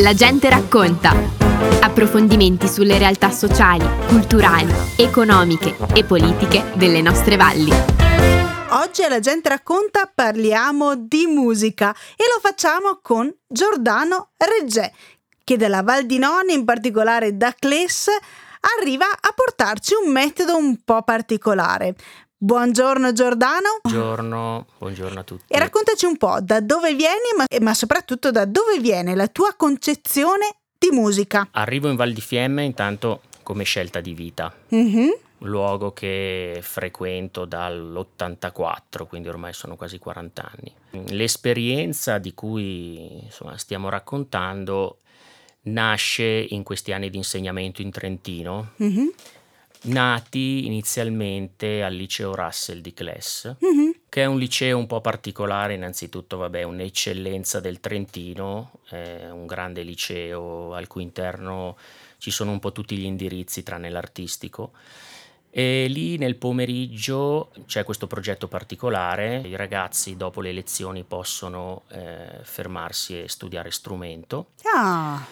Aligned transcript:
La 0.00 0.12
gente 0.12 0.50
racconta. 0.50 1.12
Approfondimenti 1.80 2.66
sulle 2.66 2.98
realtà 2.98 3.30
sociali, 3.30 3.88
culturali, 4.08 4.72
economiche 4.96 5.76
e 5.94 6.02
politiche 6.04 6.72
delle 6.74 7.00
nostre 7.00 7.36
valli. 7.36 7.70
Oggi 8.70 9.04
alla 9.04 9.20
gente 9.20 9.48
racconta 9.48 10.10
parliamo 10.12 10.96
di 10.96 11.26
musica 11.26 11.94
e 12.16 12.24
lo 12.34 12.40
facciamo 12.40 12.98
con 13.00 13.32
Giordano 13.46 14.30
Reggè, 14.36 14.90
che 15.44 15.56
dalla 15.56 15.82
Val 15.82 16.06
di 16.06 16.18
Non, 16.18 16.48
in 16.48 16.64
particolare 16.64 17.36
da 17.36 17.54
Cles, 17.56 18.08
arriva 18.80 19.06
a 19.06 19.32
portarci 19.32 19.94
un 20.04 20.10
metodo 20.10 20.56
un 20.56 20.76
po' 20.84 21.02
particolare. 21.02 21.94
Buongiorno 22.40 23.12
Giordano. 23.12 23.80
Buongiorno, 23.82 24.66
buongiorno 24.78 25.18
a 25.18 25.22
tutti. 25.24 25.52
E 25.52 25.58
raccontaci 25.58 26.06
un 26.06 26.16
po' 26.16 26.38
da 26.40 26.60
dove 26.60 26.94
vieni, 26.94 27.34
ma, 27.36 27.44
ma 27.60 27.74
soprattutto 27.74 28.30
da 28.30 28.44
dove 28.44 28.78
viene 28.78 29.16
la 29.16 29.26
tua 29.26 29.54
concezione 29.56 30.54
di 30.78 30.90
musica. 30.92 31.48
Arrivo 31.50 31.88
in 31.88 31.96
Val 31.96 32.12
di 32.12 32.20
Fiemme 32.20 32.62
intanto 32.62 33.22
come 33.42 33.64
scelta 33.64 34.00
di 34.00 34.14
vita. 34.14 34.54
Mm-hmm. 34.72 35.08
Luogo 35.38 35.92
che 35.92 36.60
frequento 36.62 37.44
dall'84, 37.44 39.08
quindi 39.08 39.26
ormai 39.26 39.52
sono 39.52 39.74
quasi 39.74 39.98
40 39.98 40.52
anni. 40.52 41.06
L'esperienza 41.08 42.18
di 42.18 42.34
cui 42.34 43.24
insomma, 43.24 43.58
stiamo 43.58 43.88
raccontando 43.88 44.98
nasce 45.62 46.46
in 46.50 46.62
questi 46.62 46.92
anni 46.92 47.10
di 47.10 47.16
insegnamento 47.16 47.82
in 47.82 47.90
Trentino. 47.90 48.74
Mm-hmm 48.80 49.08
nati 49.82 50.66
inizialmente 50.66 51.82
al 51.82 51.94
liceo 51.94 52.34
Russell 52.34 52.80
di 52.80 52.92
Cles, 52.92 53.56
mm-hmm. 53.64 53.90
che 54.08 54.22
è 54.22 54.26
un 54.26 54.38
liceo 54.38 54.78
un 54.78 54.86
po' 54.86 55.00
particolare, 55.00 55.74
innanzitutto 55.74 56.36
vabbè, 56.36 56.62
un'eccellenza 56.62 57.60
del 57.60 57.80
Trentino, 57.80 58.80
è 58.88 59.28
un 59.30 59.46
grande 59.46 59.82
liceo 59.82 60.74
al 60.74 60.86
cui 60.86 61.02
interno 61.02 61.76
ci 62.18 62.30
sono 62.30 62.50
un 62.50 62.58
po' 62.58 62.72
tutti 62.72 62.96
gli 62.96 63.04
indirizzi 63.04 63.62
tranne 63.62 63.90
l'artistico. 63.90 64.72
E 65.50 65.86
lì 65.88 66.18
nel 66.18 66.36
pomeriggio 66.36 67.50
c'è 67.66 67.82
questo 67.82 68.06
progetto 68.06 68.48
particolare, 68.48 69.40
i 69.44 69.56
ragazzi 69.56 70.16
dopo 70.16 70.40
le 70.40 70.52
lezioni 70.52 71.04
possono 71.04 71.84
eh, 71.88 72.40
fermarsi 72.42 73.22
e 73.22 73.28
studiare 73.28 73.70
strumento. 73.70 74.50
Ah. 74.74 75.24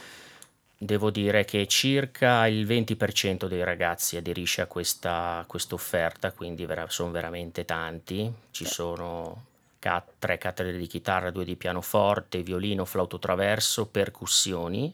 Devo 0.78 1.10
dire 1.10 1.46
che 1.46 1.66
circa 1.66 2.46
il 2.46 2.66
20% 2.66 3.46
dei 3.46 3.64
ragazzi 3.64 4.18
aderisce 4.18 4.60
a 4.60 4.66
questa 4.66 5.46
offerta, 5.70 6.32
quindi 6.32 6.66
vera- 6.66 6.88
sono 6.88 7.10
veramente 7.10 7.64
tanti. 7.64 8.30
Ci 8.50 8.66
sono 8.66 9.44
cat- 9.78 10.12
tre 10.18 10.36
cattedre 10.36 10.76
di 10.76 10.86
chitarra, 10.86 11.30
due 11.30 11.44
di 11.44 11.56
pianoforte, 11.56 12.42
violino, 12.42 12.84
flauto 12.84 13.18
traverso, 13.18 13.86
percussioni. 13.86 14.92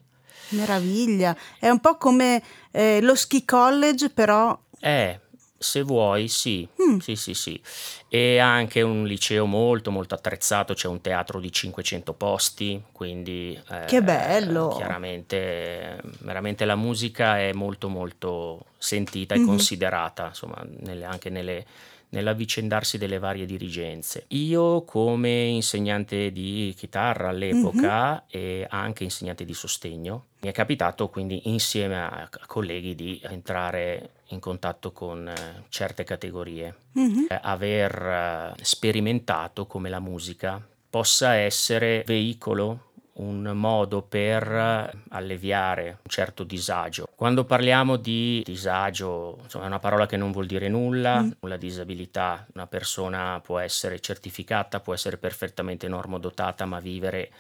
Meraviglia, 0.51 1.37
è 1.59 1.69
un 1.69 1.81
po' 1.81 1.97
come 1.97 2.43
eh, 2.71 3.01
lo 3.01 3.17
ski 3.17 3.45
college, 3.45 4.11
però... 4.11 4.57
Eh, 4.79 5.19
se 5.63 5.83
vuoi, 5.83 6.29
sì, 6.29 6.69
Mm. 6.83 6.99
sì, 6.99 7.17
sì, 7.17 7.33
sì. 7.35 7.61
E 8.09 8.39
anche 8.39 8.83
un 8.83 9.05
liceo 9.07 9.47
molto, 9.47 9.91
molto 9.91 10.15
attrezzato, 10.15 10.75
c'è 10.75 10.89
un 10.89 11.01
teatro 11.01 11.41
di 11.41 11.51
500 11.51 12.13
posti, 12.13 12.83
quindi... 12.93 13.59
eh, 13.71 13.85
Che 13.87 14.03
bello! 14.03 14.75
Chiaramente, 14.77 16.01
veramente 16.21 16.65
la 16.65 16.77
musica 16.77 17.39
è 17.39 17.53
molto, 17.53 17.89
molto 17.89 18.67
sentita 18.79 19.35
e 19.35 19.39
Mhm. 19.39 19.47
considerata, 19.47 20.27
insomma, 20.29 20.63
nelle- 20.81 21.05
anche 21.05 21.31
nelle, 21.31 21.65
nell'avvicendarsi 22.13 22.99
delle 22.99 23.19
varie 23.19 23.47
dirigenze. 23.47 24.25
Io 24.29 24.85
come 24.85 25.45
insegnante 25.45 26.31
di 26.33 26.75
chitarra 26.77 27.29
all'epoca 27.29 28.25
e 28.27 28.67
anche 28.69 29.05
insegnante 29.05 29.45
di 29.45 29.55
sostegno, 29.55 30.27
mi 30.41 30.49
è 30.49 30.53
capitato 30.53 31.09
quindi 31.09 31.49
insieme 31.49 32.03
a, 32.03 32.29
colleghi 32.47 32.95
di 32.95 33.21
entrare 33.23 34.11
in 34.29 34.41
contatto 34.41 34.93
con 34.93 35.29
eh, 35.29 35.65
certe 35.69 36.05
categorie, 36.05 36.75
Mhm. 36.93 37.27
Eh, 37.29 37.39
aver 37.43 38.55
eh, 38.59 38.65
sperimentato 38.65 39.67
come 39.67 39.89
la 39.89 40.01
musica 40.01 40.65
possa 40.91 41.35
essere 41.37 42.03
veicolo 42.07 42.92
un 43.15 43.43
modo 43.55 44.03
per 44.03 44.91
alleviare 45.11 45.89
un 46.03 46.09
certo 46.11 46.45
disagio. 46.45 47.07
Quando 47.15 47.45
parliamo 47.45 47.97
di 47.97 48.43
disagio, 48.45 49.39
insomma, 49.43 49.65
è 49.65 49.67
una 49.67 49.79
parola 49.79 50.07
che 50.07 50.17
non 50.17 50.33
vuol 50.33 50.47
dire 50.47 50.69
nulla, 50.69 51.21
Mm. 51.23 51.31
la 51.41 51.57
disabilità, 51.57 52.47
una 52.55 52.67
persona 52.67 53.39
può 53.45 53.59
essere 53.59 54.01
certificata, 54.01 54.81
può 54.81 54.95
essere 54.95 55.19
perfettamente 55.19 55.89
normodotata, 55.89 56.65
ma 56.65 56.81
vivere 56.81 57.31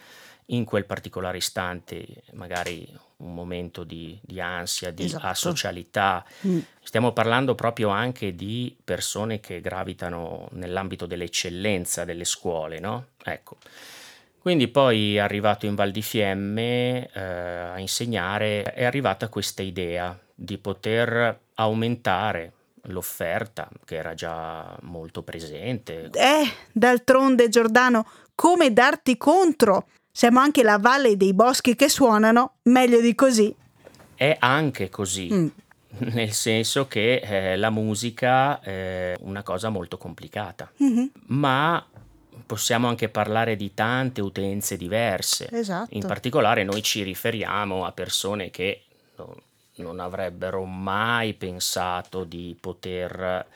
in 0.46 0.64
quel 0.64 0.84
particolare 0.84 1.38
istante, 1.38 2.04
magari 2.32 2.86
un 3.18 3.32
momento 3.32 3.84
di, 3.84 4.18
di 4.20 4.40
ansia, 4.40 4.90
di 4.90 5.04
Esatto. 5.04 5.26
asocialità. 5.26 6.24
Mm. 6.46 6.58
Stiamo 6.82 7.12
parlando 7.12 7.54
proprio 7.54 7.88
anche 7.88 8.34
di 8.34 8.76
persone 8.84 9.40
che 9.40 9.60
gravitano 9.60 10.48
nell'ambito 10.52 11.06
dell'eccellenza 11.06 12.04
delle 12.04 12.24
scuole, 12.24 12.78
no? 12.80 13.06
Ecco. 13.24 13.56
Quindi 14.42 14.66
poi 14.66 15.20
arrivato 15.20 15.66
in 15.66 15.76
Val 15.76 15.92
di 15.92 16.02
Fiemme 16.02 17.08
eh, 17.12 17.20
a 17.20 17.78
insegnare 17.78 18.64
è 18.64 18.84
arrivata 18.84 19.28
questa 19.28 19.62
idea 19.62 20.18
di 20.34 20.58
poter 20.58 21.38
aumentare 21.54 22.52
l'offerta 22.86 23.68
che 23.84 23.94
era 23.94 24.14
già 24.14 24.76
molto 24.82 25.22
presente. 25.22 26.10
Eh, 26.12 26.42
d'altronde 26.72 27.48
Giordano, 27.48 28.04
come 28.34 28.72
darti 28.72 29.16
contro? 29.16 29.86
Siamo 30.10 30.40
anche 30.40 30.64
la 30.64 30.78
valle 30.78 31.16
dei 31.16 31.34
boschi 31.34 31.76
che 31.76 31.88
suonano, 31.88 32.54
meglio 32.64 33.00
di 33.00 33.14
così. 33.14 33.54
È 34.16 34.36
anche 34.40 34.88
così, 34.88 35.28
Mm. 35.32 35.46
nel 36.14 36.32
senso 36.32 36.88
che 36.88 37.20
eh, 37.22 37.56
la 37.56 37.70
musica 37.70 38.58
è 38.60 39.14
una 39.20 39.44
cosa 39.44 39.68
molto 39.68 39.98
complicata, 39.98 40.68
Mhm. 40.78 41.10
ma 41.28 41.86
possiamo 42.44 42.88
anche 42.88 43.08
parlare 43.08 43.56
di 43.56 43.74
tante 43.74 44.20
utenze 44.20 44.76
diverse. 44.76 45.48
Esatto. 45.50 45.94
In 45.94 46.06
particolare 46.06 46.64
noi 46.64 46.82
ci 46.82 47.02
riferiamo 47.02 47.84
a 47.84 47.92
persone 47.92 48.50
che 48.50 48.82
no- 49.16 49.36
non 49.76 50.00
avrebbero 50.00 50.64
mai 50.64 51.34
pensato 51.34 52.24
di 52.24 52.56
poter 52.60 53.46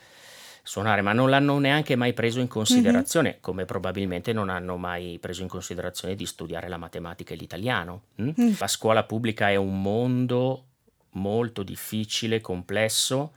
suonare, 0.67 1.01
ma 1.01 1.13
non 1.13 1.29
l'hanno 1.29 1.57
neanche 1.59 1.95
mai 1.95 2.13
preso 2.13 2.39
in 2.39 2.47
considerazione, 2.47 3.37
come 3.39 3.63
probabilmente 3.63 4.33
non 4.33 4.49
hanno 4.49 4.75
mai 4.75 5.17
preso 5.19 5.41
in 5.41 5.47
considerazione 5.47 6.15
di 6.15 6.25
studiare 6.25 6.67
la 6.67 6.77
matematica 6.77 7.33
e 7.33 7.37
l'italiano. 7.37 8.01
mm? 8.21 8.29
Mm. 8.39 8.53
La 8.59 8.67
scuola 8.67 9.03
pubblica 9.03 9.49
è 9.49 9.55
un 9.55 9.81
mondo 9.81 10.63
molto 11.11 11.63
difficile, 11.63 12.41
complesso, 12.41 13.33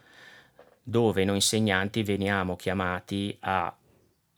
dove 0.82 1.24
noi 1.24 1.36
insegnanti 1.36 2.02
veniamo 2.02 2.56
chiamati 2.56 3.36
a 3.40 3.72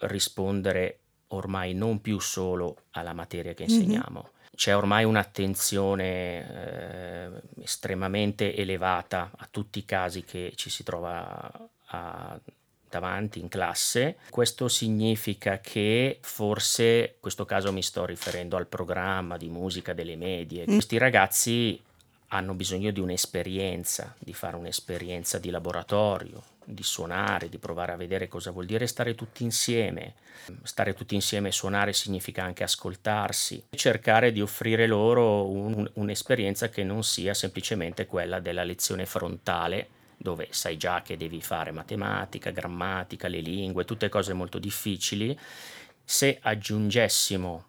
rispondere 0.00 0.98
ormai 1.34 1.74
non 1.74 2.00
più 2.00 2.18
solo 2.18 2.76
alla 2.92 3.12
materia 3.12 3.54
che 3.54 3.64
Mhm. 3.64 3.68
insegniamo. 3.70 4.28
C'è 4.54 4.76
ormai 4.76 5.04
un'attenzione 5.04 6.04
eh, 7.56 7.62
estremamente 7.62 8.54
elevata 8.54 9.30
a 9.36 9.48
tutti 9.50 9.78
i 9.78 9.84
casi 9.84 10.24
che 10.24 10.52
ci 10.56 10.70
si 10.70 10.82
trova 10.82 11.50
a- 11.86 12.38
davanti 12.88 13.40
in 13.40 13.48
classe. 13.48 14.16
Questo 14.28 14.68
significa 14.68 15.58
che 15.60 16.18
forse, 16.20 16.84
in 17.14 17.20
questo 17.20 17.46
caso 17.46 17.72
mi 17.72 17.82
sto 17.82 18.04
riferendo 18.04 18.56
al 18.58 18.66
programma 18.66 19.38
di 19.38 19.48
musica 19.48 19.94
delle 19.94 20.16
medie, 20.16 20.64
Mm. 20.68 20.72
questi 20.74 20.98
ragazzi 20.98 21.80
hanno 22.34 22.54
bisogno 22.54 22.90
di 22.90 23.00
un'esperienza, 23.00 24.14
di 24.18 24.32
fare 24.32 24.56
un'esperienza 24.56 25.38
di 25.38 25.50
laboratorio, 25.50 26.42
di 26.64 26.82
suonare, 26.82 27.50
di 27.50 27.58
provare 27.58 27.92
a 27.92 27.96
vedere 27.96 28.26
cosa 28.26 28.50
vuol 28.50 28.64
dire 28.64 28.86
stare 28.86 29.14
tutti 29.14 29.42
insieme. 29.42 30.14
Stare 30.62 30.94
tutti 30.94 31.14
insieme 31.14 31.48
e 31.48 31.52
suonare 31.52 31.92
significa 31.92 32.42
anche 32.42 32.62
ascoltarsi, 32.62 33.64
cercare 33.70 34.32
di 34.32 34.40
offrire 34.40 34.86
loro 34.86 35.46
un- 35.46 35.88
un'esperienza 35.94 36.70
che 36.70 36.82
non 36.82 37.04
sia 37.04 37.34
semplicemente 37.34 38.06
quella 38.06 38.40
della 38.40 38.64
lezione 38.64 39.04
frontale, 39.04 39.88
dove 40.16 40.48
sai 40.50 40.78
già 40.78 41.02
che 41.02 41.18
devi 41.18 41.42
fare 41.42 41.70
matematica, 41.70 42.50
grammatica, 42.50 43.28
le 43.28 43.40
lingue, 43.40 43.84
tutte 43.84 44.08
cose 44.08 44.32
molto 44.32 44.58
difficili. 44.58 45.38
Se 46.02 46.38
aggiungessimo 46.40 47.66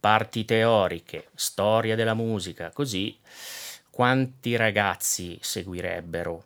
parti 0.00 0.44
teoriche, 0.44 1.28
storia 1.34 1.94
della 1.94 2.14
musica, 2.14 2.70
così 2.70 3.16
quanti 3.96 4.56
ragazzi 4.56 5.38
seguirebbero 5.40 6.44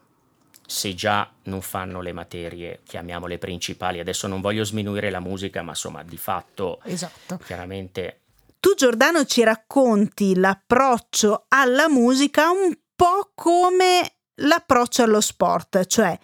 se 0.64 0.94
già 0.94 1.29
non 1.47 1.62
fanno 1.62 2.00
le 2.00 2.12
materie, 2.12 2.79
chiamiamole 2.85 3.38
principali. 3.38 3.99
Adesso 3.99 4.29
non 4.29 4.41
voglio 4.41 4.62
sminuire 4.62 5.11
la 5.11 5.19
musica, 5.19 5.61
ma 5.61 5.70
insomma, 5.70 6.05
di 6.05 6.17
fatto, 6.17 6.79
Esatto. 6.85 7.41
chiaramente 7.44 8.20
Tu 8.61 8.75
Giordano 8.75 9.25
ci 9.25 9.43
racconti 9.43 10.37
l'approccio 10.37 11.47
alla 11.49 11.88
musica 11.88 12.50
un 12.50 12.73
po' 12.94 13.32
come 13.35 14.12
l'approccio 14.37 15.03
allo 15.03 15.20
sport, 15.20 15.87
cioè 15.87 16.17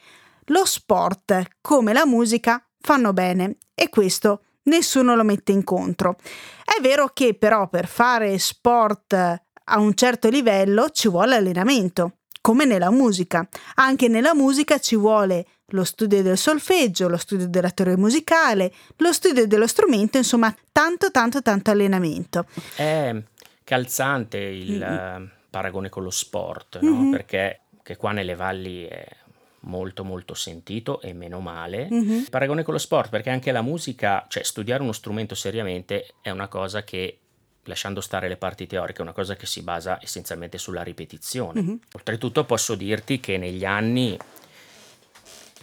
lo 0.45 0.65
sport 0.65 1.57
come 1.61 1.93
la 1.93 2.07
musica 2.07 2.65
fanno 2.79 3.13
bene 3.13 3.57
e 3.75 3.89
questo 3.89 4.43
nessuno 4.67 5.17
lo 5.17 5.25
mette 5.25 5.51
in 5.51 5.65
contro. 5.65 6.19
È 6.65 6.81
vero 6.81 7.09
che 7.09 7.35
però 7.35 7.69
per 7.69 7.89
fare 7.89 8.39
sport 8.39 9.45
a 9.69 9.79
un 9.79 9.95
certo 9.95 10.29
livello 10.29 10.91
ci 10.91 11.09
vuole 11.09 11.37
allenamento, 11.37 12.19
come 12.41 12.65
nella 12.65 12.91
musica. 12.91 13.49
Anche 13.77 14.09
nella 14.09 14.35
musica 14.35 14.79
ci 14.79 14.97
vuole 14.97 15.47
lo 15.71 15.85
studio 15.85 16.23
del 16.23 16.39
solfeggio, 16.39 17.09
lo 17.09 17.17
studio 17.17 17.49
della 17.49 17.71
teoria 17.71 17.97
musicale, 17.97 18.73
lo 18.99 19.13
studio 19.13 19.47
dello 19.47 19.67
strumento, 19.67 20.17
insomma, 20.17 20.55
tanto, 20.71 21.11
tanto, 21.11 21.43
tanto 21.43 21.71
allenamento. 21.71 22.47
È 22.77 23.15
calzante 23.65 24.39
il 24.39 24.79
mm-hmm. 24.79 25.25
paragone 25.51 25.89
con 25.89 26.05
lo 26.05 26.11
sport, 26.11 26.79
no? 26.81 26.93
mm-hmm. 26.93 27.11
perché 27.11 27.61
qua 27.99 28.13
nelle 28.13 28.37
valli 28.37 28.85
è 28.85 29.05
molto 29.61 30.05
molto 30.05 30.35
sentito 30.35 31.01
e 31.01 31.13
meno 31.13 31.41
male. 31.41 31.89
Mm-hmm. 31.91 32.25
Paragone 32.31 32.63
con 32.63 32.75
lo 32.75 32.79
sport, 32.79 33.11
perché 33.11 33.31
anche 33.31 33.51
la 33.51 33.63
musica, 33.63 34.25
cioè 34.29 34.45
studiare 34.45 34.83
uno 34.83 34.93
strumento 34.93 35.35
seriamente 35.35 36.15
è 36.21 36.31
una 36.31 36.47
cosa 36.47 36.85
che 36.85 37.19
lasciando 37.67 38.01
stare 38.01 38.29
le 38.29 38.37
parti 38.37 38.67
teoriche, 38.67 38.99
è 38.99 39.03
una 39.03 39.13
cosa 39.13 39.37
che 39.37 39.47
si 39.47 39.63
basa 39.63 39.99
essenzialmente 40.03 40.59
sulla 40.59 40.83
ripetizione. 40.83 41.63
Mm-hmm. 41.63 41.77
Oltretutto 41.93 42.45
posso 42.45 42.75
dirti 42.75 43.21
che 43.21 43.37
negli 43.37 43.65
anni 43.65 44.19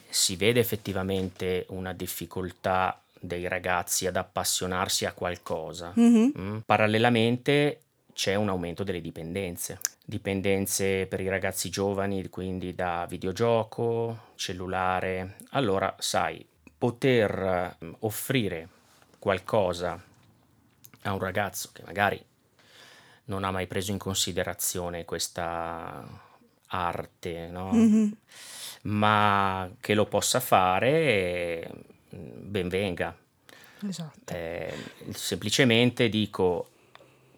si 0.09 0.35
vede 0.35 0.59
effettivamente 0.59 1.65
una 1.69 1.91
difficoltà 1.91 3.01
dei 3.19 3.47
ragazzi 3.47 4.05
ad 4.05 4.15
appassionarsi 4.15 5.05
a 5.05 5.13
qualcosa. 5.13 5.93
Mm-hmm. 5.97 6.29
Mm? 6.37 6.57
Parallelamente 6.65 7.79
c'è 8.13 8.35
un 8.35 8.49
aumento 8.49 8.83
delle 8.83 9.01
dipendenze. 9.01 9.79
Dipendenze 10.05 11.07
per 11.07 11.21
i 11.21 11.29
ragazzi 11.29 11.69
giovani, 11.69 12.27
quindi 12.29 12.75
da 12.75 13.05
videogioco, 13.09 14.31
cellulare. 14.35 15.37
Allora, 15.51 15.95
sai, 15.97 16.45
poter 16.77 17.77
mm, 17.83 17.93
offrire 17.99 18.67
qualcosa 19.17 20.01
a 21.03 21.13
un 21.13 21.19
ragazzo 21.19 21.69
che 21.73 21.83
magari 21.85 22.23
non 23.25 23.43
ha 23.43 23.51
mai 23.51 23.67
preso 23.67 23.91
in 23.91 23.97
considerazione 23.97 25.05
questa 25.05 26.05
arte, 26.67 27.47
no? 27.47 27.71
mm-hmm. 27.73 28.11
ma 28.83 29.71
che 29.79 29.93
lo 29.93 30.05
possa 30.05 30.39
fare, 30.39 31.69
mm, 32.15 32.29
ben 32.49 32.67
venga. 32.67 33.15
Esatto. 33.87 34.33
Eh, 34.33 34.73
semplicemente 35.11 36.09
dico, 36.09 36.69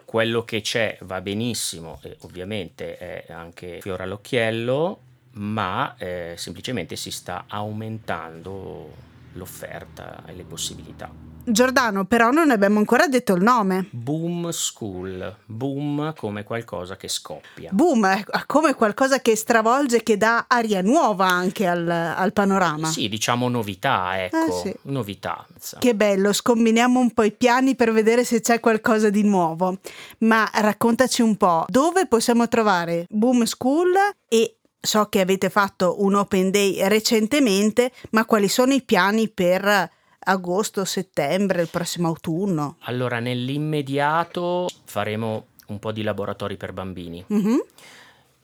quello 0.06 0.46
che 0.46 0.62
c'è 0.62 0.98
va 1.02 1.22
benissimo 1.22 2.00
e 2.04 2.18
ovviamente 2.22 2.98
è 2.98 3.32
anche 3.32 3.80
fiore 3.82 4.04
all'occhiello, 4.04 5.02
ma 5.32 5.96
eh, 5.98 6.36
semplicemente 6.38 6.96
si 6.96 7.12
sta 7.12 7.46
aumentando 7.48 9.14
l'offerta 9.36 10.24
e 10.26 10.34
le 10.34 10.44
possibilità. 10.44 11.10
Giordano, 11.48 12.06
però 12.06 12.32
non 12.32 12.50
abbiamo 12.50 12.80
ancora 12.80 13.08
detto 13.08 13.36
il 13.36 13.44
nome. 13.44 13.88
Boom 13.92 14.50
School, 14.50 15.36
boom 15.46 16.16
come 16.16 16.44
qualcosa 16.44 16.98
che 16.98 17.08
scoppia. 17.08 17.70
Boom, 17.72 18.24
come 18.48 18.74
qualcosa 18.74 19.20
che 19.20 19.36
stravolge, 19.36 20.02
che 20.02 20.18
dà 20.18 20.46
aria 20.48 20.82
nuova 20.82 21.28
anche 21.28 21.68
al, 21.68 21.88
al 21.88 22.34
panorama. 22.34 22.88
Sì, 22.88 23.08
diciamo 23.08 23.48
novità, 23.48 24.24
ecco, 24.24 24.48
eh 24.48 24.52
sì. 24.52 24.76
novità. 24.90 25.46
Che 25.78 25.96
bello, 25.96 26.34
scombiniamo 26.34 27.00
un 27.00 27.12
po' 27.12 27.24
i 27.24 27.32
piani 27.32 27.76
per 27.76 27.92
vedere 27.92 28.24
se 28.24 28.42
c'è 28.42 28.60
qualcosa 28.60 29.12
di 29.12 29.22
nuovo. 29.22 29.78
Ma 30.20 30.50
raccontaci 30.52 31.22
un 31.22 31.38
po', 31.38 31.66
dove 31.68 32.08
possiamo 32.08 32.48
trovare 32.48 33.06
Boom 33.08 33.44
School 33.44 33.94
e 34.28 34.56
so 34.86 35.06
che 35.10 35.20
avete 35.20 35.50
fatto 35.50 36.04
un 36.04 36.16
open 36.16 36.52
day 36.52 36.88
recentemente, 36.88 37.92
ma 38.12 38.26
quali 38.26 38.48
sono 38.48 38.74
i 38.74 38.82
piani 38.82 39.30
per 39.30 39.92
agosto, 40.20 40.86
settembre, 40.86 41.62
il 41.62 41.70
prossimo 41.70 42.08
autunno? 42.08 42.78
Allora, 42.82 43.20
nell'immediato 43.20 44.68
faremo 44.86 45.48
un 45.68 45.80
po' 45.80 45.92
di 45.92 46.04
laboratori 46.04 46.58
per 46.58 46.74
bambini. 46.74 47.24
Mm-hmm. 47.32 47.58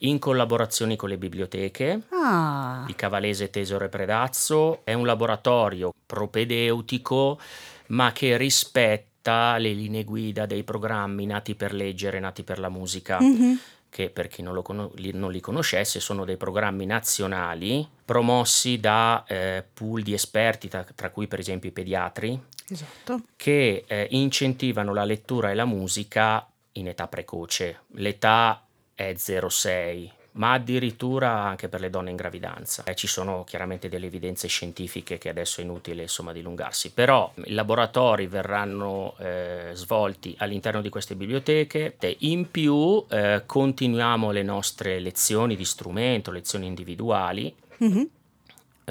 In 0.03 0.17
collaborazione 0.17 0.95
con 0.95 1.09
le 1.09 1.17
biblioteche 1.17 2.01
ah. 2.09 2.83
di 2.87 2.95
Cavalese, 2.95 3.51
Tesoro 3.51 3.85
e 3.85 3.89
Predazzo, 3.89 4.81
è 4.83 4.93
un 4.93 5.05
laboratorio 5.05 5.93
propedeutico 6.05 7.39
ma 7.87 8.11
che 8.11 8.35
rispetta 8.37 9.57
le 9.57 9.73
linee 9.73 10.03
guida 10.03 10.47
dei 10.47 10.63
programmi 10.63 11.27
nati 11.27 11.53
per 11.53 11.73
leggere, 11.73 12.19
nati 12.19 12.41
per 12.41 12.57
la 12.57 12.69
musica. 12.69 13.19
Mm-hmm 13.21 13.53
che 13.91 14.09
per 14.09 14.27
chi 14.27 14.41
non, 14.41 14.59
con- 14.63 14.89
non, 14.95 15.31
li 15.31 15.39
conoscesse 15.41 15.99
sono 15.99 16.23
dei 16.23 16.37
programmi 16.37 16.85
nazionali 16.85 17.85
promossi 18.05 18.79
da 18.79 19.23
eh, 19.27 19.63
pool 19.73 20.01
di 20.01 20.13
esperti, 20.13 20.69
tra, 20.69 20.85
tra, 20.95 21.09
cui 21.09 21.27
per 21.27 21.39
esempio 21.39 21.69
i 21.69 21.73
pediatri, 21.73 22.41
esatto. 22.69 23.23
che 23.35 23.83
eh, 23.85 24.07
incentivano 24.11 24.93
la 24.93 25.03
lettura 25.03 25.51
e 25.51 25.55
la 25.55 25.65
musica 25.65 26.49
in 26.73 26.87
età 26.87 27.07
precoce. 27.07 27.81
L'età 27.95 28.65
è 28.95 29.13
0,6, 29.13 30.09
ma 30.33 30.53
addirittura 30.53 31.43
anche 31.43 31.67
per 31.67 31.79
le 31.81 31.89
donne 31.89 32.09
in 32.09 32.15
gravidanza. 32.15 32.83
Eh, 32.83 32.95
ci 32.95 33.07
sono 33.07 33.43
chiaramente 33.43 33.89
delle 33.89 34.05
evidenze 34.05 34.47
scientifiche 34.47 35.17
che 35.17 35.29
adesso 35.29 35.61
è 35.61 35.63
inutile 35.63 36.03
insomma 36.03 36.31
dilungarsi, 36.31 36.91
però 36.91 37.31
i 37.45 37.53
laboratori 37.53 38.27
verranno 38.27 39.15
eh, 39.19 39.71
svolti 39.73 40.35
all'interno 40.37 40.81
di 40.81 40.89
queste 40.89 41.15
biblioteche 41.15 41.95
in 42.19 42.49
più 42.49 43.05
eh, 43.09 43.43
continuiamo 43.45 44.31
le 44.31 44.43
nostre 44.43 44.99
lezioni 44.99 45.55
di 45.55 45.65
strumento, 45.65 46.31
lezioni 46.31 46.67
individuali. 46.67 47.53
Mm-hmm 47.83 48.03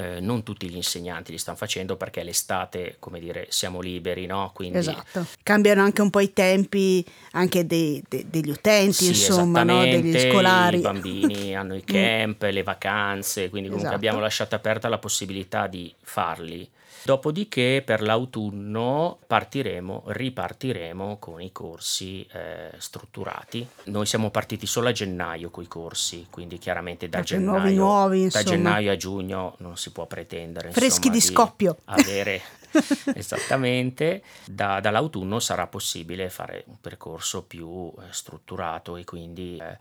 eh, 0.01 0.19
non 0.19 0.41
tutti 0.41 0.67
gli 0.67 0.75
insegnanti 0.75 1.31
li 1.31 1.37
stanno 1.37 1.57
facendo 1.57 1.95
perché 1.95 2.23
l'estate, 2.23 2.95
come 2.97 3.19
dire, 3.19 3.45
siamo 3.49 3.79
liberi, 3.81 4.25
no? 4.25 4.51
Quindi... 4.53 4.79
Esatto. 4.79 5.27
Cambiano 5.43 5.81
anche 5.83 6.01
un 6.01 6.09
po' 6.09 6.19
i 6.21 6.33
tempi 6.33 7.05
anche 7.33 7.67
dei, 7.67 8.03
dei, 8.07 8.25
degli 8.27 8.49
utenti, 8.49 8.93
sì, 8.93 9.07
insomma, 9.09 9.63
no? 9.63 9.81
degli 9.81 10.17
scolari. 10.17 10.79
I 10.79 10.81
bambini 10.81 11.53
hanno 11.55 11.75
i 11.75 11.83
camp, 11.83 12.41
le 12.41 12.63
vacanze, 12.63 13.49
quindi 13.49 13.69
comunque 13.69 13.89
esatto. 13.89 13.95
abbiamo 13.95 14.19
lasciato 14.19 14.55
aperta 14.55 14.89
la 14.89 14.97
possibilità 14.97 15.67
di 15.67 15.93
farli. 16.01 16.67
Dopodiché 17.03 17.81
per 17.85 18.01
l'autunno 18.01 19.19
partiremo, 19.25 20.03
ripartiremo 20.07 21.17
con 21.17 21.41
i 21.41 21.51
corsi 21.51 22.25
eh, 22.31 22.71
strutturati. 22.77 23.67
Noi 23.85 24.05
siamo 24.05 24.29
partiti 24.29 24.65
solo 24.65 24.89
a 24.89 24.91
gennaio 24.91 25.49
con 25.49 25.63
i 25.63 25.67
corsi, 25.67 26.27
quindi 26.29 26.57
chiaramente 26.59 27.09
da, 27.09 27.21
gennaio, 27.21 27.51
nuovi, 27.51 27.75
nuovi, 27.75 28.27
da 28.29 28.43
gennaio, 28.43 28.91
a 28.91 28.95
giugno 28.97 29.55
non 29.59 29.77
si 29.77 29.91
può 29.91 30.05
pretendere. 30.05 30.71
Freschi 30.71 31.07
insomma, 31.07 31.13
di 31.13 31.21
scoppio. 31.21 31.77
Avere 31.85 32.41
esattamente. 33.15 34.23
Da, 34.45 34.79
dall'autunno 34.79 35.39
sarà 35.39 35.67
possibile 35.67 36.29
fare 36.29 36.63
un 36.67 36.79
percorso 36.79 37.43
più 37.43 37.91
eh, 37.97 38.03
strutturato 38.11 38.95
e 38.95 39.03
quindi 39.03 39.57
eh, 39.57 39.77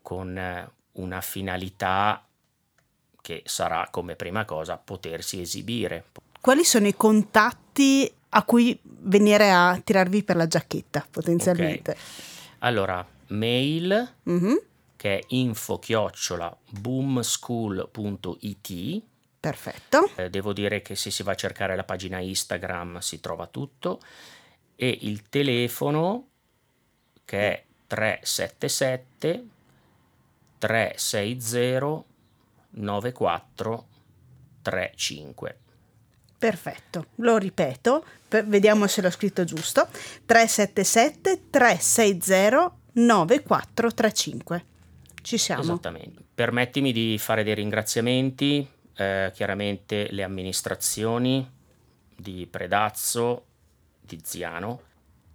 con 0.00 0.36
eh, 0.36 0.70
una 0.92 1.20
finalità 1.20 2.24
che 3.20 3.42
sarà 3.44 3.88
come 3.90 4.16
prima 4.16 4.44
cosa 4.44 4.76
potersi 4.76 5.40
esibire, 5.40 6.04
quali 6.42 6.64
sono 6.64 6.88
i 6.88 6.96
contatti 6.96 8.12
a 8.30 8.42
cui 8.42 8.76
venire 8.82 9.52
a 9.52 9.80
tirarvi 9.82 10.24
per 10.24 10.34
la 10.34 10.48
giacchetta 10.48 11.06
potenzialmente? 11.08 11.92
Okay. 11.92 12.02
Allora, 12.58 13.06
mail 13.28 14.14
mm-hmm. 14.28 14.56
che 14.96 15.18
è 15.18 15.20
info 15.28 15.78
chiocciola 15.78 16.54
boomschool.it 16.68 19.02
Perfetto. 19.38 20.10
Eh, 20.16 20.30
devo 20.30 20.52
dire 20.52 20.82
che 20.82 20.96
se 20.96 21.12
si 21.12 21.22
va 21.22 21.30
a 21.32 21.36
cercare 21.36 21.76
la 21.76 21.84
pagina 21.84 22.18
Instagram 22.18 22.98
si 22.98 23.20
trova 23.20 23.46
tutto 23.46 24.00
e 24.74 24.98
il 25.02 25.28
telefono 25.28 26.26
che 27.24 27.38
è 27.38 27.64
377 27.86 29.46
360 30.58 32.04
9435. 32.70 35.58
Perfetto, 36.42 37.06
lo 37.18 37.36
ripeto, 37.36 38.04
vediamo 38.46 38.88
se 38.88 39.00
l'ho 39.00 39.10
scritto 39.10 39.44
giusto. 39.44 39.86
377 40.26 41.50
360 41.50 42.74
9435. 42.94 44.64
Ci 45.22 45.38
siamo. 45.38 45.62
Esattamente. 45.62 46.20
Permettimi 46.34 46.92
di 46.92 47.16
fare 47.18 47.44
dei 47.44 47.54
ringraziamenti, 47.54 48.66
eh, 48.96 49.30
chiaramente 49.32 50.08
le 50.10 50.24
amministrazioni 50.24 51.48
di 52.16 52.48
Predazzo, 52.50 53.44
di 54.00 54.18
Ziano, 54.24 54.80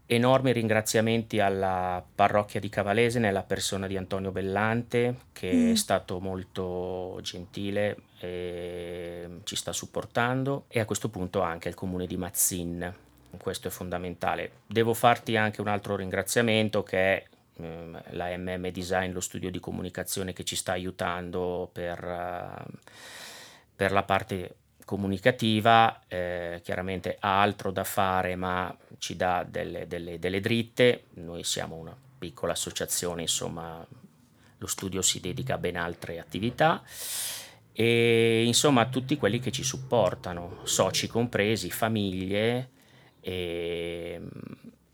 Enormi 0.09 0.53
ringraziamenti 0.53 1.41
alla 1.41 2.01
parrocchia 2.15 2.61
di 2.61 2.69
Cavalese 2.69 3.19
nella 3.19 3.43
persona 3.43 3.87
di 3.87 3.97
Antonio 3.97 4.31
Bellante 4.31 5.17
che 5.33 5.53
mm. 5.53 5.71
è 5.71 5.75
stato 5.75 6.21
molto 6.21 7.19
gentile 7.21 7.97
e 8.19 9.39
ci 9.43 9.55
sta 9.55 9.71
supportando 9.71 10.65
e 10.67 10.79
a 10.79 10.85
questo 10.85 11.09
punto 11.09 11.41
anche 11.41 11.67
al 11.67 11.75
comune 11.75 12.07
di 12.07 12.17
Mazzin. 12.17 12.93
Questo 13.37 13.67
è 13.67 13.71
fondamentale. 13.71 14.51
Devo 14.65 14.93
farti 14.93 15.35
anche 15.35 15.61
un 15.61 15.67
altro 15.67 15.95
ringraziamento 15.95 16.81
che 16.81 16.97
è 16.97 17.25
ehm, 17.57 18.01
la 18.11 18.35
MM 18.35 18.69
Design, 18.69 19.11
lo 19.11 19.19
studio 19.19 19.51
di 19.51 19.59
comunicazione 19.59 20.33
che 20.33 20.43
ci 20.43 20.55
sta 20.55 20.71
aiutando 20.71 21.69
per, 21.71 22.03
uh, 22.03 22.77
per 23.75 23.91
la 23.91 24.03
parte 24.03 24.55
comunicativa, 24.85 26.03
eh, 26.07 26.61
chiaramente 26.63 27.17
ha 27.19 27.41
altro 27.41 27.71
da 27.71 27.83
fare 27.83 28.37
ma 28.37 28.75
ci 28.97 29.17
dà 29.17 29.45
delle, 29.47 29.85
delle, 29.85 30.17
delle 30.17 30.39
dritte, 30.39 31.07
noi 31.15 31.43
siamo 31.43 31.75
una 31.75 31.95
piccola 32.17 32.53
associazione, 32.53 33.21
insomma, 33.23 33.85
lo 34.59 34.67
studio 34.67 35.01
si 35.01 35.19
dedica 35.19 35.55
a 35.55 35.57
ben 35.57 35.75
altre 35.75 36.19
attività 36.19 36.81
e 37.79 38.43
insomma 38.43 38.81
a 38.81 38.85
tutti 38.87 39.17
quelli 39.17 39.39
che 39.39 39.51
ci 39.51 39.61
supportano, 39.61 40.61
soci 40.63 41.05
compresi, 41.05 41.69
famiglie 41.69 42.71
e, 43.19 44.19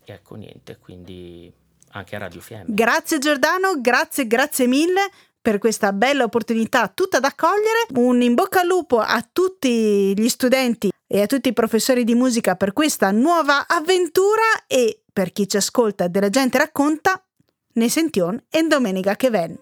e 0.04 0.12
ecco 0.12 0.34
niente, 0.34 0.76
quindi 0.78 1.50
anche 1.92 2.14
a 2.14 2.18
Radio 2.18 2.42
Fiemme. 2.42 2.66
Grazie 2.68 3.16
Giordano, 3.16 3.80
grazie, 3.80 4.26
grazie 4.26 4.66
mille 4.66 5.00
per 5.40 5.56
questa 5.56 5.94
bella 5.94 6.24
opportunità 6.24 6.88
tutta 6.88 7.20
da 7.20 7.32
cogliere. 7.34 7.86
Un 7.94 8.20
in 8.20 8.34
bocca 8.34 8.60
al 8.60 8.66
lupo 8.66 8.98
a 8.98 9.26
tutti 9.32 10.12
gli 10.14 10.28
studenti 10.28 10.90
e 11.06 11.22
a 11.22 11.26
tutti 11.26 11.48
i 11.48 11.54
professori 11.54 12.04
di 12.04 12.14
musica 12.14 12.54
per 12.54 12.74
questa 12.74 13.10
nuova 13.12 13.66
avventura 13.66 14.66
e 14.66 15.04
per 15.10 15.32
chi 15.32 15.48
ci 15.48 15.56
ascolta 15.56 16.06
della 16.08 16.28
gente 16.28 16.58
racconta, 16.58 17.24
ne 17.72 17.88
sention 17.88 18.44
e 18.50 18.62
domenica 18.66 19.16
che 19.16 19.30
ven. 19.30 19.56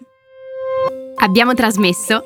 Abbiamo 1.15 1.53
trasmesso 1.53 2.25